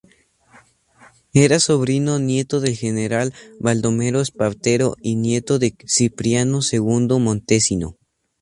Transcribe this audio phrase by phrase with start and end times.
[1.35, 7.97] Era sobrino nieto del general Baldomero Espartero y nieto de Cipriano Segundo Montesino.